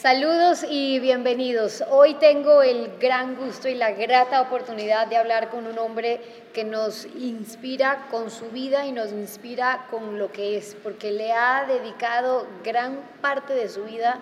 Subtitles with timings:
[0.00, 1.82] Saludos y bienvenidos.
[1.90, 6.20] Hoy tengo el gran gusto y la grata oportunidad de hablar con un hombre
[6.54, 11.32] que nos inspira con su vida y nos inspira con lo que es, porque le
[11.32, 14.20] ha dedicado gran parte de su vida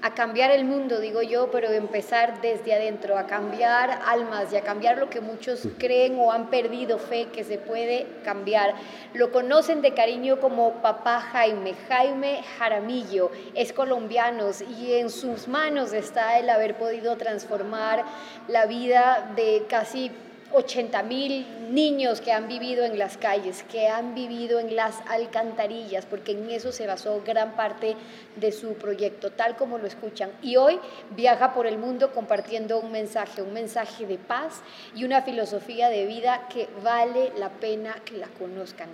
[0.00, 4.62] a cambiar el mundo, digo yo, pero empezar desde adentro, a cambiar almas y a
[4.62, 8.74] cambiar lo que muchos creen o han perdido fe que se puede cambiar.
[9.14, 15.92] Lo conocen de cariño como papá Jaime, Jaime Jaramillo, es colombiano y en sus manos
[15.92, 18.04] está el haber podido transformar
[18.46, 20.12] la vida de casi
[20.52, 26.06] 80 mil niños que han vivido en las calles, que han vivido en las alcantarillas,
[26.06, 27.96] porque en eso se basó gran parte
[28.36, 30.30] de su proyecto, tal como lo escuchan.
[30.42, 30.78] Y hoy
[31.10, 34.62] viaja por el mundo compartiendo un mensaje, un mensaje de paz
[34.94, 38.88] y una filosofía de vida que vale la pena que la conozcan.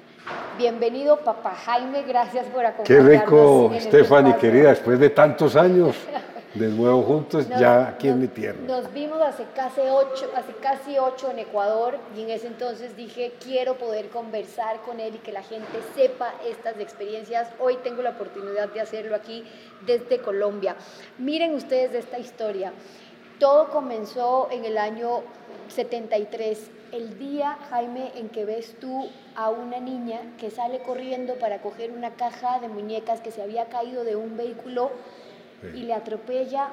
[0.58, 3.10] Bienvenido, papá Jaime, gracias por acompañarnos.
[3.10, 5.94] Qué rico, este Stephanie, querida, después de tantos años.
[6.54, 8.58] de nuevo juntos ya aquí en mi tierra.
[8.66, 13.34] Nos vimos hace casi, ocho, hace casi ocho en Ecuador y en ese entonces dije,
[13.42, 17.48] quiero poder conversar con él y que la gente sepa estas experiencias.
[17.58, 19.44] Hoy tengo la oportunidad de hacerlo aquí
[19.84, 20.76] desde Colombia.
[21.18, 22.72] Miren ustedes esta historia.
[23.40, 25.22] Todo comenzó en el año
[25.68, 31.60] 73, el día, Jaime, en que ves tú a una niña que sale corriendo para
[31.60, 34.92] coger una caja de muñecas que se había caído de un vehículo
[35.74, 36.68] y le atropella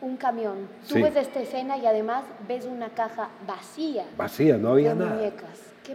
[0.00, 0.68] un camión.
[0.88, 4.04] Tú ves esta escena y además ves una caja vacía.
[4.16, 5.32] Vacía, no había nada.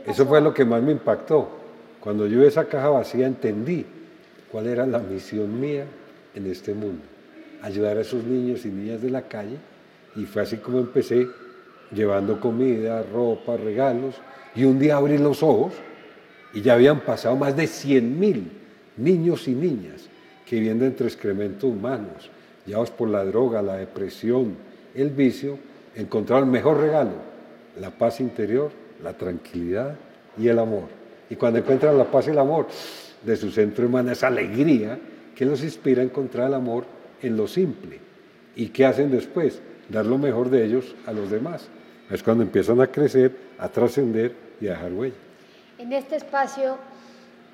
[0.05, 1.49] Eso fue lo que más me impactó.
[1.99, 3.85] Cuando yo vi esa caja vacía entendí
[4.51, 5.85] cuál era la misión mía
[6.33, 7.03] en este mundo.
[7.61, 9.57] Ayudar a esos niños y niñas de la calle.
[10.15, 11.27] Y fue así como empecé,
[11.91, 14.15] llevando comida, ropa, regalos.
[14.55, 15.73] Y un día abrí los ojos
[16.53, 18.51] y ya habían pasado más de 100 mil
[18.97, 20.09] niños y niñas
[20.45, 22.29] que viviendo entre excrementos humanos,
[22.69, 24.55] llevados por la droga, la depresión,
[24.95, 25.57] el vicio,
[25.95, 27.11] encontraron el mejor regalo,
[27.79, 28.71] la paz interior,
[29.03, 29.95] la tranquilidad
[30.37, 30.85] y el amor.
[31.29, 32.67] Y cuando encuentran la paz y el amor,
[33.23, 34.97] de su centro humano esa alegría
[35.35, 36.85] que los inspira a encontrar el amor
[37.21, 37.99] en lo simple.
[38.55, 39.61] ¿Y qué hacen después?
[39.89, 41.67] Dar lo mejor de ellos a los demás.
[42.09, 45.15] Es cuando empiezan a crecer, a trascender y a dejar huella.
[45.77, 46.77] En este espacio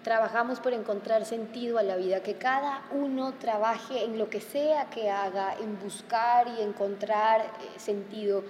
[0.05, 4.85] trabajamos por encontrar sentido a la vida, que cada uno trabaje en lo que sea
[4.91, 8.44] que haga, en buscar y encontrar eh, sentido.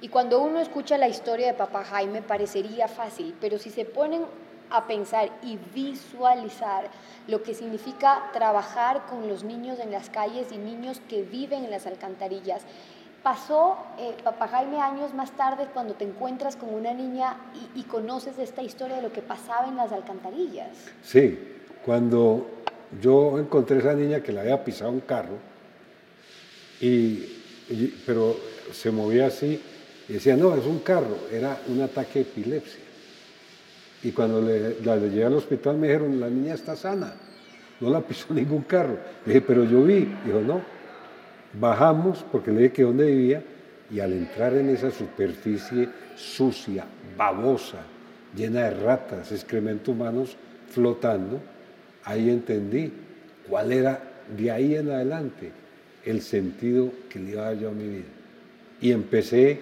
[0.00, 4.22] Y cuando uno escucha la historia de Papá Jaime parecería fácil, pero si se ponen
[4.70, 6.88] a pensar y visualizar
[7.26, 11.72] lo que significa trabajar con los niños en las calles y niños que viven en
[11.72, 12.62] las alcantarillas,
[13.22, 17.36] Pasó, eh, papá Jaime, años más tarde cuando te encuentras con una niña
[17.76, 20.68] y, conoces esta historia de lo que pasaba en las alcantarillas.
[21.02, 21.38] Sí,
[21.84, 22.46] cuando
[23.02, 25.36] yo encontré a esa niña que la había pisado un carro,
[26.80, 28.36] y, pero
[28.72, 29.60] se movía así
[30.08, 32.84] y decía, no, es un carro, era un ataque de epilepsia.
[34.02, 37.12] Y cuando le, la, llegué al hospital me dijeron, la niña está sana,
[37.80, 38.96] no la pisó ningún carro.
[39.26, 40.79] dije, pero yo vi, dijo, no,
[41.52, 43.42] Bajamos porque le dije que dónde vivía
[43.90, 46.84] y al entrar en esa superficie sucia,
[47.16, 47.78] babosa,
[48.36, 50.36] llena de ratas, excrementos humanos
[50.70, 51.40] flotando,
[52.04, 52.92] ahí entendí
[53.48, 54.00] cuál era
[54.36, 55.50] de ahí en adelante
[56.04, 58.08] el sentido que le iba a dar yo a mi vida.
[58.80, 59.60] Y empecé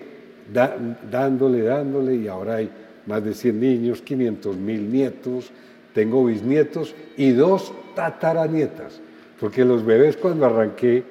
[1.10, 2.70] dándole, dándole, y ahora hay
[3.06, 5.50] más de 100 niños, 500 mil nietos,
[5.94, 9.00] tengo bisnietos y dos tataranietas,
[9.40, 11.02] porque los bebés cuando arranqué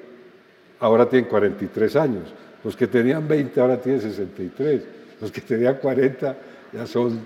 [0.80, 2.34] ahora tienen 43 años.
[2.64, 4.82] Los que tenían 20 ahora tienen 63.
[5.20, 6.36] Los que tenían 40
[6.72, 7.20] ya son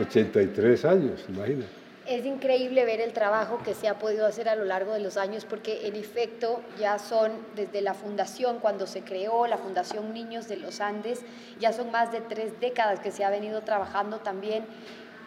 [0.00, 1.64] 83 años, imagina.
[2.06, 5.18] Es increíble ver el trabajo que se ha podido hacer a lo largo de los
[5.18, 10.48] años porque en efecto ya son desde la fundación, cuando se creó la Fundación Niños
[10.48, 11.20] de los Andes,
[11.60, 14.64] ya son más de tres décadas que se ha venido trabajando también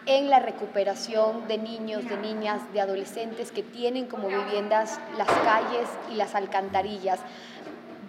[0.06, 5.88] en la recuperación de niños, de niñas, de adolescentes que tienen como viviendas las calles
[6.10, 7.20] y las alcantarillas.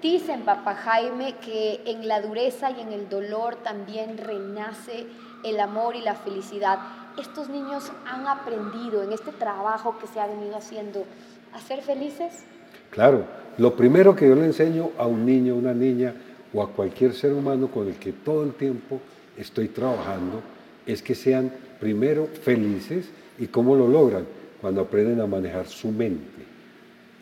[0.04, 5.06] Dicen, papá Jaime, que en la dureza y en el dolor también renace
[5.46, 6.78] el amor y la felicidad.
[7.18, 11.06] Estos niños han aprendido en este trabajo que se ha venido haciendo
[11.54, 12.44] a ser felices.
[12.90, 13.24] Claro,
[13.58, 16.14] lo primero que yo le enseño a un niño, una niña
[16.54, 19.00] o a cualquier ser humano con el que todo el tiempo
[19.38, 20.42] estoy trabajando
[20.86, 21.50] es que sean
[21.80, 23.10] primero felices
[23.40, 24.26] y cómo lo logran
[24.60, 26.44] cuando aprenden a manejar su mente.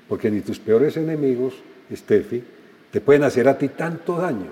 [0.10, 1.54] Porque ni tus peores enemigos,
[1.94, 2.44] Steffi,
[2.92, 4.52] te pueden hacer a ti tanto daño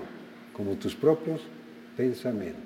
[0.52, 1.42] como tus propios
[1.96, 2.62] pensamientos.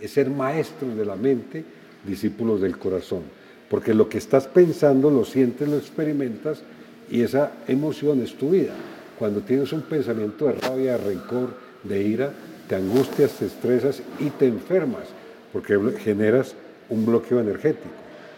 [0.00, 1.64] Es ser maestros de la mente,
[2.06, 3.22] discípulos del corazón.
[3.70, 6.62] Porque lo que estás pensando lo sientes, lo experimentas
[7.10, 8.74] y esa emoción es tu vida.
[9.18, 12.32] Cuando tienes un pensamiento de rabia, de rencor, de ira,
[12.68, 15.04] te angustias, te estresas y te enfermas,
[15.52, 16.54] porque generas
[16.90, 17.94] un bloqueo energético.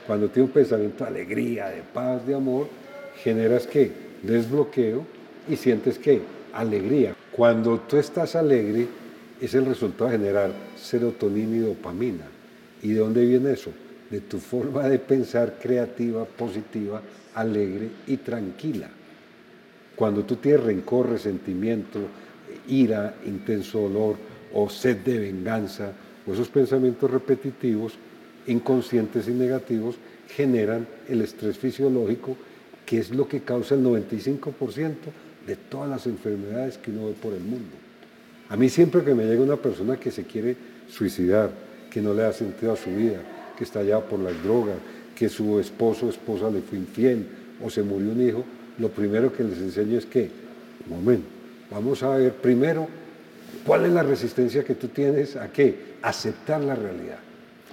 [0.06, 2.68] Cuando tienes un pensamiento de alegría, de paz, de amor,
[3.22, 3.90] generas qué?
[4.22, 5.04] Desbloqueo
[5.48, 6.22] y sientes qué?
[6.52, 7.14] Alegría.
[7.32, 8.86] Cuando tú estás alegre,
[9.40, 12.24] es el resultado de generar serotonina y dopamina.
[12.82, 13.72] ¿Y de dónde viene eso?
[14.10, 17.02] De tu forma de pensar creativa, positiva,
[17.34, 18.88] alegre y tranquila.
[19.94, 22.00] Cuando tú tienes rencor, resentimiento,
[22.68, 24.16] ira, intenso dolor
[24.54, 25.92] o sed de venganza
[26.26, 27.94] o esos pensamientos repetitivos,
[28.46, 29.96] inconscientes y negativos,
[30.28, 32.36] generan el estrés fisiológico,
[32.86, 34.94] que es lo que causa el 95%
[35.48, 37.74] de todas las enfermedades que uno ve por el mundo.
[38.50, 40.54] A mí siempre que me llega una persona que se quiere
[40.90, 41.50] suicidar,
[41.90, 43.20] que no le da sentido a su vida,
[43.56, 44.76] que está allá por las drogas,
[45.16, 47.26] que su esposo o esposa le fue infiel
[47.64, 48.44] o se murió un hijo,
[48.78, 50.30] lo primero que les enseño es que,
[50.86, 51.26] momento,
[51.70, 52.86] vamos a ver primero
[53.64, 57.20] cuál es la resistencia que tú tienes a qué, aceptar la realidad.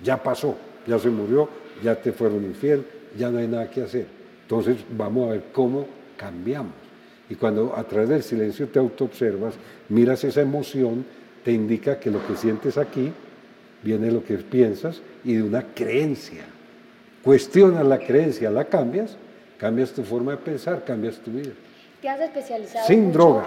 [0.02, 0.56] Ya pasó,
[0.88, 1.50] ya se murió,
[1.84, 2.86] ya te fueron infiel,
[3.18, 4.08] ya no hay nada que hacer.
[4.44, 5.86] Entonces vamos a ver cómo
[6.16, 6.85] cambiamos.
[7.30, 9.56] Y cuando a través del silencio te autoobservas,
[9.90, 11.06] miras esa emoción,
[11.44, 13.12] te indica que lo que sientes aquí
[13.84, 16.44] viene de lo que piensas y de una creencia.
[17.24, 19.16] Cuestionas la creencia, la cambias,
[19.58, 21.54] cambias tu forma de pensar, cambias tu vida.
[22.02, 23.46] ¿Te has especializado Sin droga.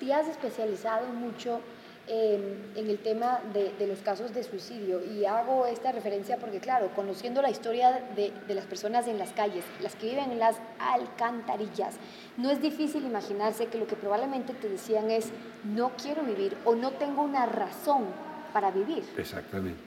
[0.00, 1.60] ¿Te has especializado mucho
[2.08, 5.00] en el tema de, los casos de suicidio.
[5.04, 9.32] Y hago esta referencia porque, claro, conociendo la historia de, de, las personas en las
[9.32, 11.96] calles, las que viven en las alcantarillas,
[12.36, 15.30] no es difícil imaginarse que lo que probablemente te decían es,
[15.64, 18.04] no quiero vivir o no tengo una razón
[18.52, 19.02] para vivir.
[19.16, 19.80] Exactamente.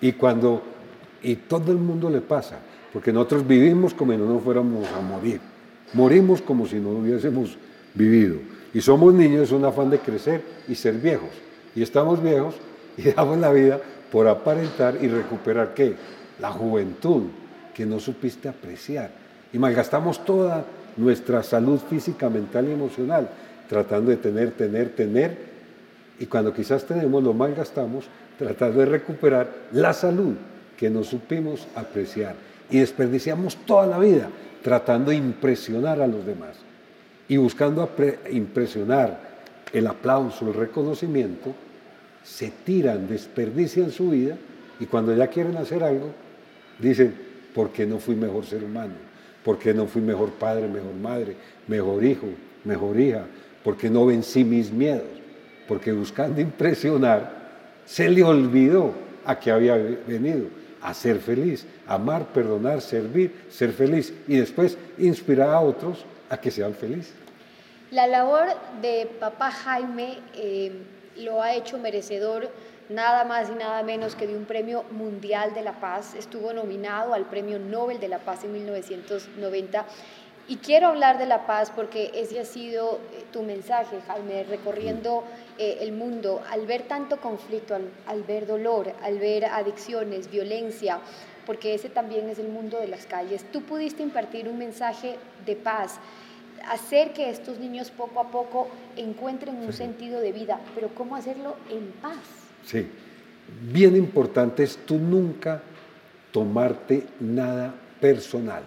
[0.00, 0.62] Y cuando,
[1.22, 2.58] y todo el mundo le pasa,
[2.92, 5.40] porque nosotros vivimos como si no nos fuéramos a morir,
[5.92, 7.56] morimos como si no hubiésemos
[7.94, 8.38] vivido.
[8.72, 11.49] Y somos niños, es un afán de crecer y ser viejos
[11.80, 12.56] y estamos viejos
[12.98, 13.80] y damos la vida
[14.12, 15.94] por aparentar y recuperar qué?
[16.38, 17.22] La juventud
[17.72, 19.10] que no supiste apreciar.
[19.50, 20.66] Y malgastamos toda
[20.98, 23.30] nuestra salud física, mental y emocional
[23.66, 25.38] tratando de tener, tener, tener.
[26.18, 28.04] Y cuando quizás tenemos, lo malgastamos
[28.38, 30.34] tratando de recuperar la salud
[30.76, 32.34] que no supimos apreciar.
[32.68, 34.28] Y desperdiciamos toda la vida
[34.62, 36.58] tratando de impresionar a los demás.
[37.26, 37.88] Y buscando
[38.30, 39.30] impresionar
[39.72, 41.54] el aplauso, el reconocimiento,
[42.22, 44.36] se tiran, desperdician su vida
[44.78, 46.12] y cuando ya quieren hacer algo,
[46.78, 47.14] dicen,
[47.54, 48.94] ¿por qué no fui mejor ser humano?
[49.44, 51.36] ¿Por qué no fui mejor padre, mejor madre,
[51.66, 52.26] mejor hijo,
[52.64, 53.24] mejor hija?
[53.64, 55.06] ¿Por qué no vencí mis miedos?
[55.66, 57.40] Porque buscando impresionar,
[57.86, 58.92] se le olvidó
[59.24, 60.46] a qué había venido,
[60.82, 66.50] a ser feliz, amar, perdonar, servir, ser feliz y después inspirar a otros a que
[66.50, 67.14] sean felices.
[67.90, 68.46] La labor
[68.80, 70.72] de papá Jaime eh,
[71.16, 72.50] lo ha hecho merecedor
[72.88, 76.14] nada más y nada menos que de un premio mundial de la paz.
[76.14, 79.86] Estuvo nominado al Premio Nobel de la Paz en 1990.
[80.48, 85.22] Y quiero hablar de la paz porque ese ha sido eh, tu mensaje, Jaime, recorriendo
[85.58, 90.98] eh, el mundo, al ver tanto conflicto, al ver dolor, al ver adicciones, violencia,
[91.46, 93.44] porque ese también es el mundo de las calles.
[93.52, 95.16] Tú pudiste impartir un mensaje
[95.46, 96.00] de paz
[96.68, 101.56] hacer que estos niños poco a poco encuentren un sentido de vida, pero ¿cómo hacerlo
[101.70, 102.18] en paz?
[102.64, 102.86] Sí,
[103.72, 105.62] bien importante es tú nunca
[106.32, 108.62] tomarte nada personal.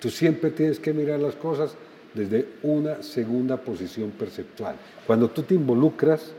[0.00, 1.76] Tú siempre tienes que mirar las cosas
[2.14, 4.76] desde una segunda posición perceptual.
[5.06, 6.32] Cuando tú te involucras,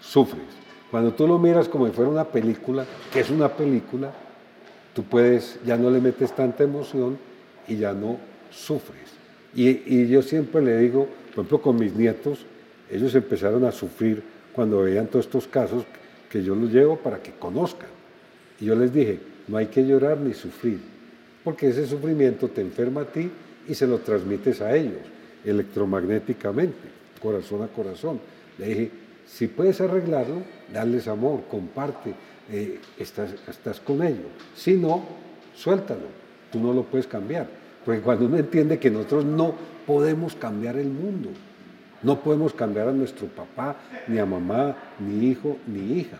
[0.00, 0.46] sufres.
[0.90, 4.12] Cuando tú lo miras como si fuera una película, que es una película,
[4.94, 7.18] tú puedes, ya no le metes tanta emoción
[7.66, 8.18] y ya no
[8.50, 9.15] sufres.
[9.56, 12.44] Y, yo siempre le digo, por ejemplo, con mis nietos,
[12.90, 14.22] ellos empezaron a sufrir
[14.52, 15.84] cuando veían todos estos casos
[16.30, 17.88] que yo los llevo para que conozcan.
[18.60, 20.78] Y yo les dije, no hay que llorar ni sufrir,
[21.42, 23.30] porque ese sufrimiento te enferma a ti
[23.66, 25.00] y se lo transmites a ellos
[25.44, 26.88] electromagnéticamente,
[27.22, 28.20] corazón a corazón.
[28.58, 28.90] Le dije,
[29.26, 32.12] si puedes arreglarlo, darles amor, comparte,
[32.50, 34.26] eh, estás, estás con ellos.
[34.54, 35.04] Si no,
[35.54, 36.06] suéltalo,
[36.52, 37.48] tú no lo puedes cambiar.
[37.86, 39.54] Porque cuando uno entiende que nosotros no
[39.86, 41.30] podemos cambiar el mundo,
[42.02, 43.76] no podemos cambiar a nuestro papá,
[44.08, 46.18] ni a mamá, ni hijo, ni hija.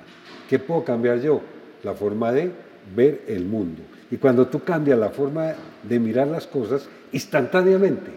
[0.49, 1.40] ¿Qué puedo cambiar yo?
[1.82, 2.52] La forma de
[2.94, 3.82] ver el mundo.
[4.12, 8.12] Y cuando tú cambias la forma de mirar las cosas, instantáneamente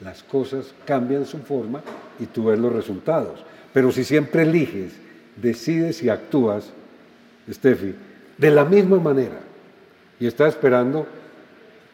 [0.00, 1.80] las cosas cambian su forma
[2.18, 3.44] y tú ves los resultados.
[3.72, 4.92] Pero si siempre eliges,
[5.36, 6.72] decides y actúas,
[7.48, 7.94] Steffi,
[8.36, 9.38] de la misma manera,
[10.18, 11.06] y estás esperando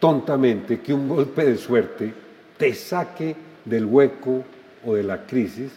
[0.04, 2.12] tontamente que un golpe de suerte
[2.58, 3.34] te saque
[3.64, 4.44] del hueco
[4.84, 5.72] o de la crisis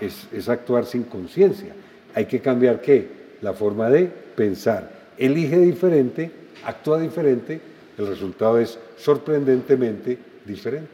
[0.00, 1.74] es, actuar sin conciencia.
[2.14, 3.06] Hay que cambiar qué?
[3.42, 4.90] La forma de pensar.
[5.18, 6.30] Elige diferente,
[6.64, 7.60] actúa diferente,
[7.98, 10.88] el resultado es sorprendentemente diferente.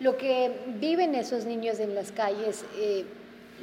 [0.00, 3.04] Lo que viven esos niños en las calles, eh,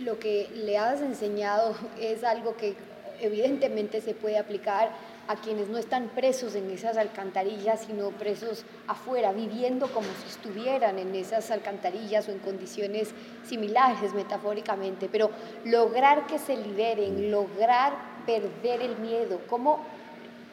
[0.02, 2.76] lo que le has enseñado es algo que
[3.20, 4.92] evidentemente se puede aplicar
[5.28, 11.00] a quienes no están presos en esas alcantarillas, sino presos afuera, viviendo como si estuvieran
[11.00, 13.14] en esas alcantarillas o en condiciones
[13.46, 15.32] similares metafóricamente, pero
[15.64, 17.94] lograr que se liberen, lograr
[18.26, 19.80] perder el miedo, ¿cómo,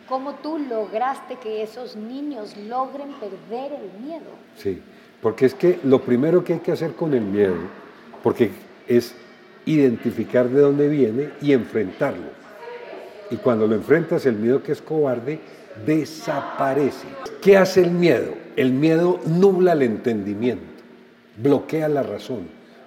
[0.08, 4.30] cómo tú lograste que esos niños logren perder el miedo?
[4.56, 4.82] Sí,
[5.20, 7.56] porque es que lo primero que hay que hacer con el miedo,
[8.22, 8.50] porque
[8.88, 9.14] es
[9.64, 12.41] identificar de dónde viene y enfrentarlo
[13.32, 15.40] y cuando lo enfrentas, el miedo que es cobarde
[15.86, 17.06] desaparece.
[17.40, 18.34] ¿Qué hace el miedo?
[18.56, 20.82] El miedo nubla el entendimiento,
[21.38, 22.40] bloquea la razón.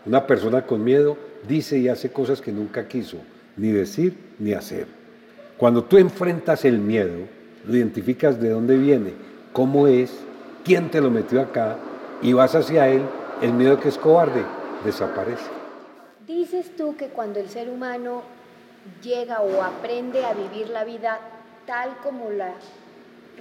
[0.05, 3.17] Una persona con miedo dice y hace cosas que nunca quiso
[3.57, 4.85] ni decir ni hacer.
[5.57, 7.25] Cuando tú enfrentas el miedo,
[7.65, 9.13] lo identificas de dónde viene,
[9.51, 10.13] cómo es,
[10.63, 11.77] quién te lo metió acá
[12.21, 13.01] y vas hacia él,
[13.41, 14.43] el miedo que es cobarde
[14.85, 15.49] desaparece.
[16.27, 18.34] Dices tú que cuando el ser humano
[19.01, 21.19] llega o aprende a vivir la vida
[21.65, 22.53] tal como la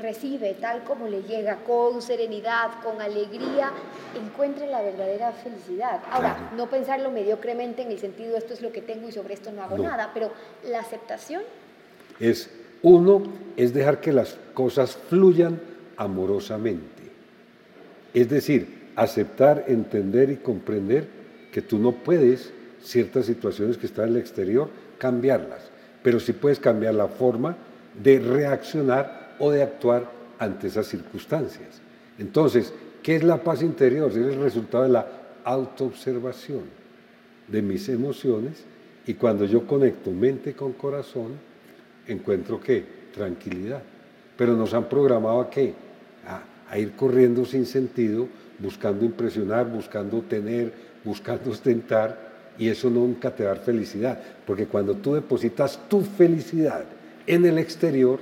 [0.01, 3.71] recibe, tal como le llega, con serenidad, con alegría,
[4.21, 6.01] encuentre la verdadera felicidad.
[6.11, 9.53] Ahora, no pensarlo mediocremente en el sentido esto es lo que tengo y sobre esto
[9.53, 10.33] no hago nada, pero
[10.65, 11.43] la aceptación.
[12.19, 12.51] Es
[12.83, 13.23] uno,
[13.57, 15.61] es dejar que las cosas fluyan
[15.97, 17.05] amorosamente.
[18.13, 21.09] Es decir, aceptar, entender y comprender
[21.53, 25.71] que tú no puedes ciertas situaciones que están en el exterior cambiarlas,
[26.03, 27.57] pero sí puedes cambiar la forma
[28.03, 31.81] de reaccionar o de actuar ante esas circunstancias.
[32.19, 32.73] Entonces,
[33.03, 34.11] ¿qué es la paz interior?
[34.11, 35.07] Es el resultado de la
[35.45, 36.63] autoobservación
[37.49, 38.65] de mis emociones
[39.07, 41.33] y cuando yo conecto mente con corazón,
[42.07, 42.85] encuentro qué?
[43.15, 43.83] Tranquilidad.
[44.37, 45.75] Pero nos han programado a qué?
[46.27, 50.73] A, a ir corriendo sin sentido, buscando impresionar, buscando tener,
[51.05, 56.85] buscando ostentar y eso nunca te da felicidad, porque cuando tú depositas tu felicidad
[57.27, 58.19] en el exterior,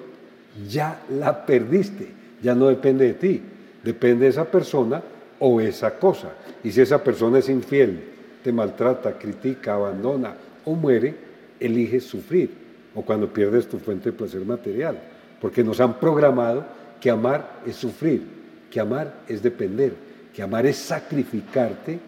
[0.68, 2.08] ya la perdiste,
[2.42, 3.42] ya no depende de ti,
[3.82, 5.02] depende de esa persona
[5.38, 6.32] o esa cosa.
[6.62, 8.00] Y si esa persona es infiel,
[8.42, 10.34] te maltrata, critica, abandona
[10.64, 11.14] o muere,
[11.60, 12.50] eliges sufrir,
[12.94, 14.98] o cuando pierdes tu fuente de placer material,
[15.40, 16.64] porque nos han programado
[17.00, 18.22] que amar es sufrir,
[18.70, 19.92] que amar es depender,
[20.32, 21.98] que amar es sacrificarte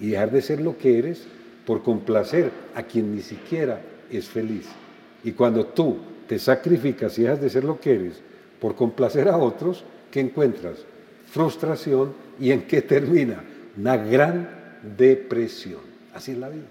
[0.00, 1.26] y dejar de ser lo que eres
[1.66, 3.80] por complacer a quien ni siquiera
[4.10, 4.66] es feliz.
[5.22, 8.20] Y cuando tú te sacrificas y dejas de ser lo que eres
[8.60, 10.78] por complacer a otros, ¿qué encuentras?
[11.26, 13.42] Frustración y en qué termina?
[13.76, 14.48] Una gran
[14.96, 15.80] depresión.
[16.14, 16.64] Así es la vida.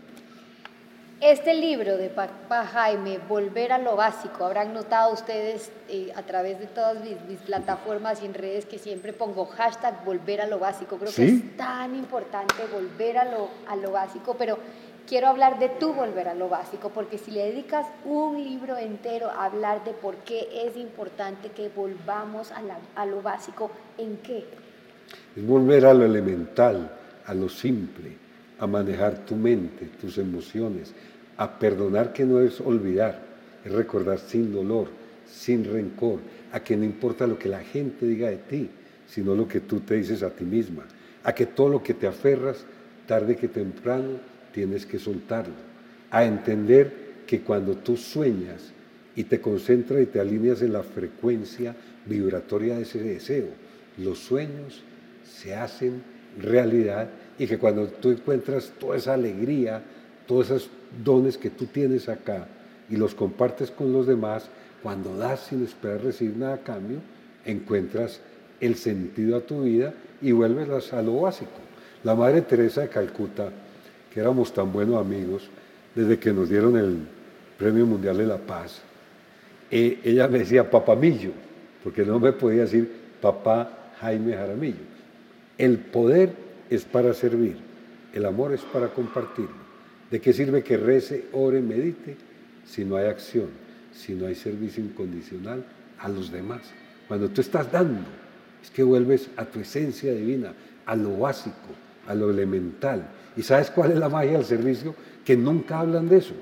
[1.23, 6.59] Este libro de Papá Jaime, Volver a lo Básico, habrán notado ustedes eh, a través
[6.59, 10.97] de todas mis, plataformas y en redes que siempre pongo hashtag Volver a lo Básico.
[10.97, 14.57] Creo que es tan importante volver a lo, a lo básico, pero
[15.07, 19.29] quiero hablar de tu volver a lo básico, porque si le dedicas un libro entero
[19.29, 22.61] a hablar de por qué es importante que volvamos a,
[22.95, 24.45] a lo básico, ¿en qué?
[25.35, 26.91] Es volver a lo elemental,
[27.25, 28.11] a lo simple,
[28.59, 30.93] a manejar tu mente, tus emociones,
[31.37, 33.19] a perdonar que no es olvidar,
[33.65, 34.87] es recordar sin dolor,
[35.27, 36.19] sin rencor,
[36.51, 38.69] a que no importa lo que la gente diga de ti,
[39.07, 40.83] sino lo que tú te dices a ti misma,
[41.23, 42.65] a que todo lo que te aferras,
[43.07, 45.53] tarde que temprano, tienes que soltarlo,
[46.11, 48.71] a entender que cuando tú sueñas
[49.15, 53.47] y te concentras y te alineas en la frecuencia vibratoria de ese deseo,
[53.97, 54.81] los sueños
[55.25, 56.01] se hacen
[56.39, 59.81] realidad y que cuando tú encuentras toda esa alegría,
[60.27, 60.69] todos esos
[61.03, 62.47] dones que tú tienes acá
[62.89, 64.49] y los compartes con los demás,
[64.81, 66.99] cuando das sin esperar recibir nada a cambio,
[67.45, 68.19] encuentras
[68.59, 71.51] el sentido a tu vida y vuelves a lo básico.
[72.03, 73.49] La Madre Teresa de Calcuta
[74.13, 75.49] que éramos tan buenos amigos
[75.95, 76.99] desde que nos dieron el
[77.57, 78.81] Premio Mundial de la Paz.
[79.71, 81.31] Eh, ella me decía papamillo,
[81.83, 82.89] porque no me podía decir
[83.19, 84.93] papá Jaime Jaramillo.
[85.57, 86.31] El poder
[86.69, 87.57] es para servir,
[88.13, 89.63] el amor es para compartirlo.
[90.11, 92.15] ¿De qué sirve que rece, ore, medite
[92.65, 93.47] si no hay acción,
[93.91, 95.63] si no hay servicio incondicional
[95.97, 96.61] a los demás?
[97.07, 98.01] Cuando tú estás dando,
[98.61, 100.53] es que vuelves a tu esencia divina,
[100.85, 101.73] a lo básico,
[102.07, 103.07] a lo elemental.
[103.35, 104.95] ¿Y sabes cuál es la magia del servicio?
[105.25, 106.33] Que nunca hablan de eso.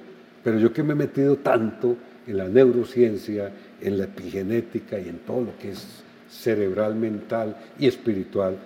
[0.43, 1.95] Pero yo que me he metido tanto
[2.27, 5.85] en la neurociencia, en la epigenética y en todo lo que es
[6.29, 8.57] cerebral, mental y espiritual,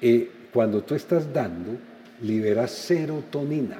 [0.00, 1.76] eh, cuando tú estás dando,
[2.22, 3.78] libera serotonina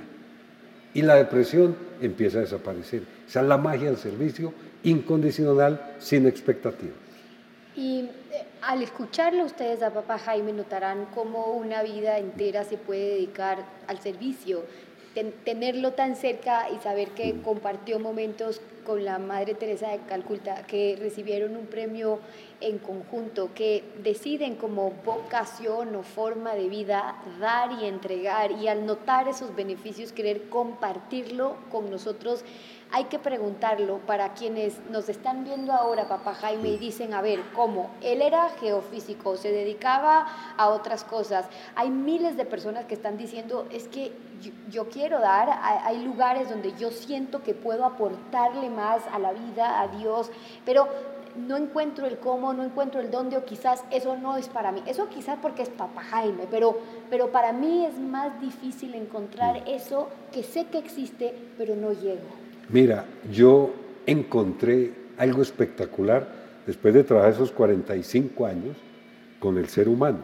[0.94, 3.02] y la depresión empieza a desaparecer.
[3.28, 6.92] Esa es la magia del servicio incondicional sin expectativa.
[7.76, 8.08] Y
[8.62, 13.98] al escucharlo ustedes a papá Jaime notarán cómo una vida entera se puede dedicar al
[14.00, 14.64] servicio
[15.44, 20.96] tenerlo tan cerca y saber que compartió momentos con la Madre Teresa de Calcuta, que
[20.98, 22.18] recibieron un premio
[22.60, 28.86] en conjunto, que deciden como vocación o forma de vida dar y entregar y al
[28.86, 32.42] notar esos beneficios querer compartirlo con nosotros
[32.92, 37.40] hay que preguntarlo para quienes nos están viendo ahora, papá Jaime, y dicen, a ver,
[37.54, 37.90] ¿cómo?
[38.02, 40.26] Él era geofísico, se dedicaba
[40.58, 41.46] a otras cosas.
[41.74, 44.12] Hay miles de personas que están diciendo, es que
[44.70, 49.80] yo, quiero dar, hay, lugares donde yo siento que puedo aportarle más a la vida,
[49.80, 50.30] a Dios,
[50.66, 50.86] pero
[51.34, 54.82] no encuentro el cómo, no encuentro el dónde o quizás eso no es para mí.
[54.86, 56.76] Eso quizás porque es papá Jaime, pero,
[57.08, 62.41] pero para mí es más difícil encontrar eso que sé que existe, pero no llego.
[62.72, 63.74] Mira, yo
[64.06, 66.26] encontré algo espectacular
[66.66, 68.76] después de trabajar esos 45 años
[69.38, 70.20] con el ser humano,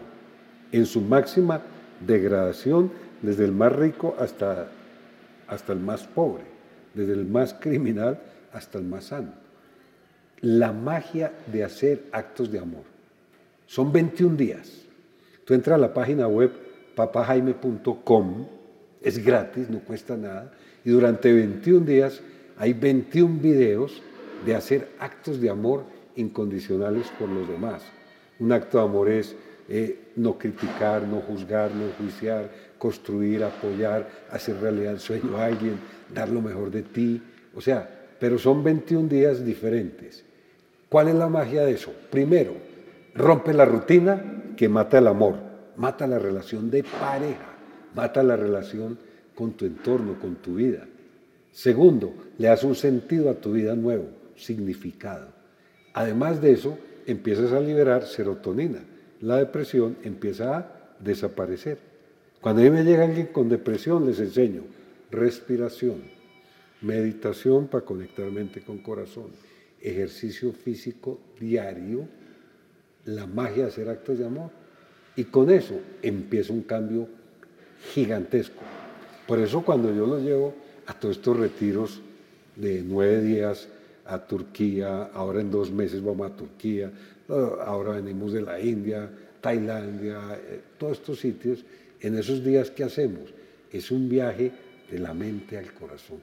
[0.73, 1.61] en su máxima
[2.01, 2.91] degradación,
[3.21, 4.69] desde el más rico hasta,
[5.47, 6.45] hasta el más pobre,
[6.95, 8.19] desde el más criminal
[8.53, 9.33] hasta el más sano.
[10.41, 12.85] La magia de hacer actos de amor.
[13.67, 14.87] Son 21 días.
[15.45, 16.53] Tú entras a la página web
[16.95, 18.47] papajaime.com,
[19.03, 20.53] es gratis, no cuesta nada,
[20.85, 22.23] y durante 21 días
[22.59, 24.03] hay 21 videos
[24.45, 25.85] de hacer actos de amor
[26.17, 27.83] incondicionales por los demás.
[28.39, 29.37] Un acto de amor es
[29.69, 35.79] eh, no criticar, no juzgar, no juiciar, construir, apoyar, hacer realidad el sueño a alguien,
[36.13, 37.23] dar lo mejor de ti.
[37.55, 37.89] O sea,
[38.19, 40.25] pero son 21 días diferentes.
[40.89, 41.93] ¿Cuál es la magia de eso?
[42.11, 42.55] Primero,
[43.15, 45.37] rompe la rutina que mata el amor,
[45.77, 47.55] mata la relación de pareja,
[47.95, 48.99] mata la relación
[49.35, 50.87] con tu entorno, con tu vida.
[51.59, 54.07] Segundo, le das un sentido a tu vida nuevo,
[54.37, 55.27] significado.
[55.93, 58.79] Además de eso, empiezas a liberar serotonina.
[59.21, 61.79] La depresión empieza a desaparecer.
[62.41, 64.63] Cuando a mí me llega alguien con depresión, les enseño
[65.11, 65.97] respiración,
[66.81, 69.31] meditación para conectar mente con corazón,
[69.81, 72.07] ejercicio físico diario,
[73.05, 74.53] la magia de hacer actos de amor.
[75.17, 77.09] Y con eso empieza un cambio
[77.95, 78.63] gigantesco.
[79.27, 82.01] Por eso cuando yo lo llevo a todos estos retiros
[82.57, 83.69] de nueve días
[84.07, 86.91] a Turquía, ahora en dos meses vamos a Turquía,
[87.29, 89.09] ahora venimos de la India,
[89.43, 91.65] Tailandia, eh, todos estos sitios,
[92.01, 93.35] en esos días que hacemos,
[93.71, 94.51] es un viaje
[94.91, 96.21] de la mente al corazón,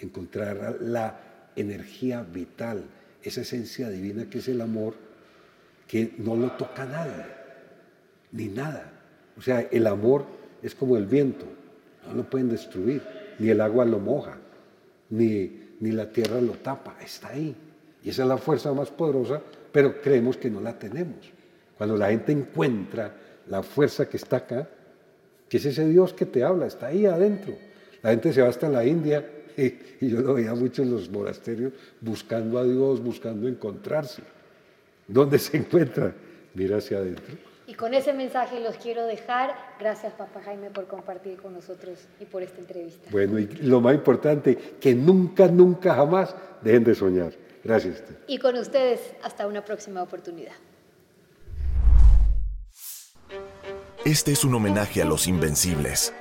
[0.00, 2.84] encontrar la energía vital,
[3.22, 4.94] esa esencia divina que es el amor,
[5.86, 7.26] que no lo toca nadie,
[8.32, 8.92] ni nada.
[9.36, 10.24] O sea, el amor
[10.62, 11.44] es como el viento,
[12.08, 13.02] no lo pueden destruir
[13.38, 14.38] ni el agua lo moja,
[15.10, 17.54] ni, ni la tierra lo tapa, está ahí.
[18.02, 21.30] Y esa es la fuerza más poderosa, pero creemos que no la tenemos.
[21.76, 23.14] Cuando la gente encuentra
[23.48, 24.68] la fuerza que está acá,
[25.48, 27.54] que es ese Dios que te habla, está ahí adentro.
[28.02, 31.72] La gente se va hasta la India y, yo lo veía mucho en los monasterios
[32.00, 34.22] buscando a Dios, buscando encontrarse.
[35.06, 36.14] ¿Dónde se encuentra?
[36.54, 37.36] Mira hacia adentro.
[37.68, 39.54] Y con ese mensaje los quiero dejar.
[39.80, 43.08] Gracias, Papá Jaime, por compartir con nosotros y por esta entrevista.
[43.10, 47.32] Bueno, y lo más importante, que nunca, nunca, jamás dejen de soñar.
[47.64, 48.04] Gracias.
[48.28, 50.52] Y con ustedes, hasta una próxima oportunidad.
[54.04, 56.14] Este es un homenaje a los invencibles,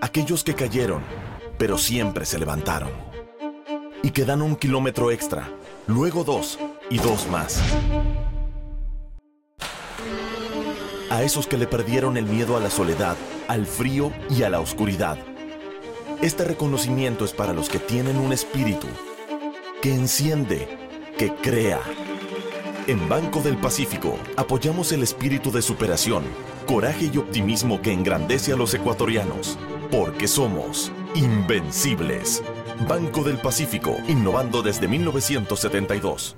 [0.00, 1.04] aquellos que cayeron,
[1.56, 2.90] pero siempre se levantaron,
[4.02, 5.48] y que dan un kilómetro extra,
[5.86, 6.58] luego dos
[6.90, 7.62] y dos más
[11.12, 14.60] a esos que le perdieron el miedo a la soledad, al frío y a la
[14.60, 15.18] oscuridad.
[16.22, 18.86] Este reconocimiento es para los que tienen un espíritu
[19.82, 20.66] que enciende,
[21.18, 21.80] que crea.
[22.86, 26.24] En Banco del Pacífico apoyamos el espíritu de superación,
[26.66, 29.58] coraje y optimismo que engrandece a los ecuatorianos,
[29.90, 32.42] porque somos invencibles.
[32.88, 36.36] Banco del Pacífico, innovando desde 1972.